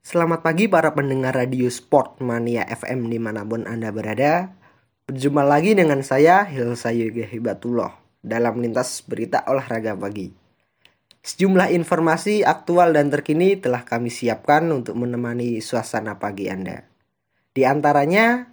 [0.00, 4.48] Selamat pagi para pendengar radio Sport Mania FM di mana pun Anda berada.
[5.04, 10.32] Berjumpa lagi dengan saya Hilsa Yoga Hibatullah Dalam lintas berita olahraga pagi.
[11.20, 16.80] Sejumlah informasi aktual dan terkini telah kami siapkan untuk menemani suasana pagi Anda.
[17.52, 18.48] Di antaranya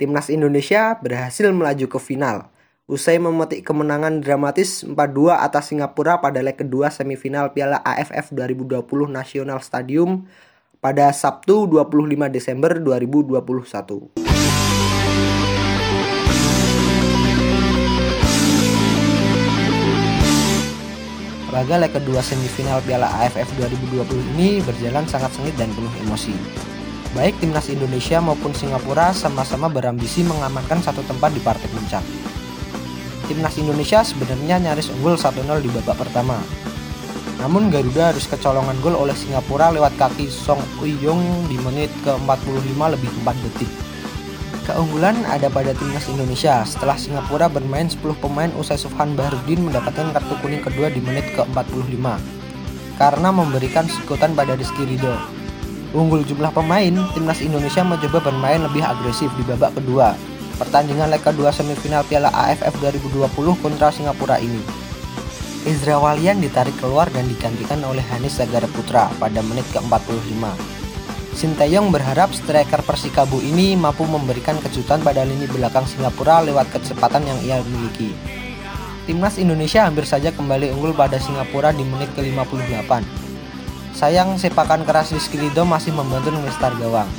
[0.00, 2.48] Timnas Indonesia berhasil melaju ke final
[2.88, 4.96] usai memetik kemenangan dramatis 4-2
[5.44, 8.80] atas Singapura pada leg kedua semifinal Piala AFF 2020
[9.12, 10.24] National Stadium
[10.86, 13.42] pada Sabtu 25 Desember 2021.
[21.50, 26.38] Laga leg kedua semifinal Piala AFF 2020 ini berjalan sangat sengit dan penuh emosi.
[27.18, 32.06] Baik timnas Indonesia maupun Singapura sama-sama berambisi mengamankan satu tempat di partai puncak.
[33.26, 36.38] Timnas Indonesia sebenarnya nyaris unggul 1-0 di babak pertama,
[37.36, 41.20] namun Garuda harus kecolongan gol oleh Singapura lewat kaki Song Uyong
[41.52, 43.70] di menit ke-45 lebih 4 detik.
[44.66, 50.34] Keunggulan ada pada timnas Indonesia setelah Singapura bermain 10 pemain usai Sufhan Bahrudin mendapatkan kartu
[50.42, 52.02] kuning kedua di menit ke-45
[52.96, 55.14] karena memberikan sekutan pada Rizky Ridho.
[55.94, 60.18] Unggul jumlah pemain, timnas Indonesia mencoba bermain lebih agresif di babak kedua.
[60.56, 63.28] Pertandingan leg kedua semifinal Piala AFF 2020
[63.60, 64.85] kontra Singapura ini.
[65.66, 70.38] Izra Walian ditarik keluar dan digantikan oleh Hanis Sagara Putra pada menit ke-45.
[71.34, 77.38] Sinteyong berharap striker Persikabu ini mampu memberikan kejutan pada lini belakang Singapura lewat kecepatan yang
[77.42, 78.14] ia miliki.
[79.10, 83.02] Timnas Indonesia hampir saja kembali unggul pada Singapura di menit ke-58.
[83.90, 87.10] Sayang sepakan keras Rizky Ridho masih membantu mistar gawang.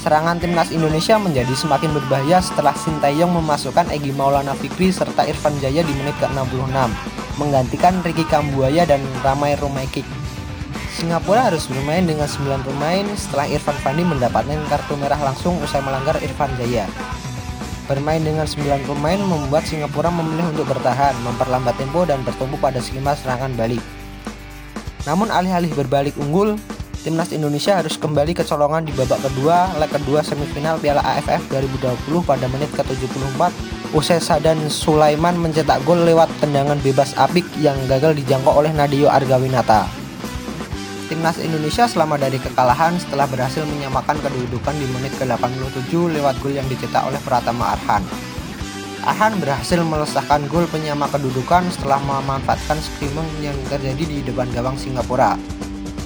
[0.00, 5.84] Serangan timnas Indonesia menjadi semakin berbahaya setelah Sinteyong memasukkan Egi Maulana Fikri serta Irfan Jaya
[5.84, 6.72] di menit ke-66
[7.36, 10.08] menggantikan Ricky Kambuaya dan Ramai Rumaikik.
[10.96, 16.16] Singapura harus bermain dengan 9 pemain setelah Irfan Fandi mendapatkan kartu merah langsung usai melanggar
[16.24, 16.88] Irfan Jaya.
[17.84, 23.12] Bermain dengan 9 pemain membuat Singapura memilih untuk bertahan, memperlambat tempo dan bertumbuh pada skema
[23.20, 23.84] serangan balik.
[25.04, 26.56] Namun alih-alih berbalik unggul,
[27.00, 32.44] timnas Indonesia harus kembali kecolongan di babak kedua leg kedua semifinal Piala AFF 2020 pada
[32.52, 33.40] menit ke-74
[33.96, 39.88] Usai Sadan Sulaiman mencetak gol lewat tendangan bebas apik yang gagal dijangkau oleh Nadio Argawinata.
[41.10, 46.68] Timnas Indonesia selama dari kekalahan setelah berhasil menyamakan kedudukan di menit ke-87 lewat gol yang
[46.70, 48.06] dicetak oleh Pratama Arhan.
[49.02, 55.34] Arhan berhasil melesahkan gol penyama kedudukan setelah memanfaatkan screaming yang terjadi di depan gawang Singapura.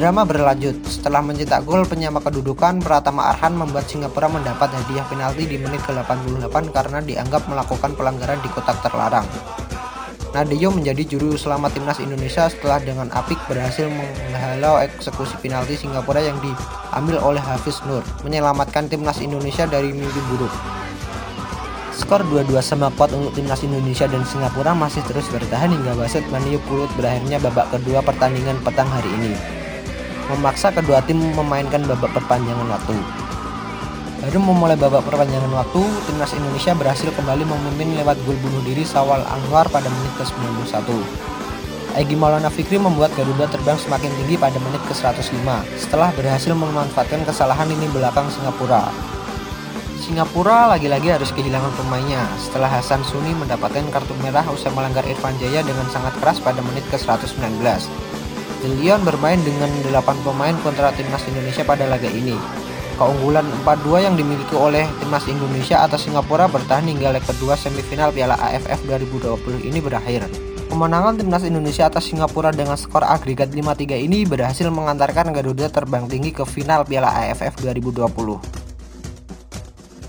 [0.00, 0.80] Drama berlanjut.
[0.88, 6.72] Setelah mencetak gol penyama kedudukan, Pratama Arhan membuat Singapura mendapat hadiah penalti di menit ke-88
[6.72, 9.28] karena dianggap melakukan pelanggaran di kotak terlarang.
[10.32, 16.40] Nadeyo menjadi juru selamat timnas Indonesia setelah dengan apik berhasil menghalau eksekusi penalti Singapura yang
[16.40, 20.54] diambil oleh Hafiz Nur, menyelamatkan timnas Indonesia dari mimpi buruk.
[21.92, 26.64] Skor 2-2 sama pot untuk timnas Indonesia dan Singapura masih terus bertahan hingga wasit meniup
[26.64, 29.59] pulut berakhirnya babak kedua pertandingan petang hari ini
[30.30, 32.94] memaksa kedua tim memainkan babak perpanjangan waktu.
[34.20, 39.24] Baru memulai babak perpanjangan waktu, timnas Indonesia berhasil kembali memimpin lewat gol bunuh diri Sawal
[39.24, 40.92] Anwar pada menit ke-91.
[41.98, 45.42] Egi Maulana Fikri membuat Garuda terbang semakin tinggi pada menit ke-105
[45.74, 48.92] setelah berhasil memanfaatkan kesalahan lini belakang Singapura.
[49.98, 55.64] Singapura lagi-lagi harus kehilangan pemainnya setelah Hasan Suni mendapatkan kartu merah usai melanggar Irfan Jaya
[55.64, 57.40] dengan sangat keras pada menit ke-119.
[58.68, 62.36] Leon bermain dengan 8 pemain kontra timnas Indonesia pada laga ini.
[63.00, 68.36] Keunggulan 4-2 yang dimiliki oleh timnas Indonesia atas Singapura bertahan hingga leg kedua semifinal Piala
[68.36, 70.28] AFF 2020 ini berakhir.
[70.68, 76.28] Kemenangan timnas Indonesia atas Singapura dengan skor agregat 5-3 ini berhasil mengantarkan Garuda terbang tinggi
[76.28, 78.59] ke final Piala AFF 2020.